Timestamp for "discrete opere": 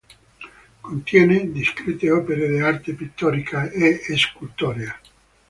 1.51-2.49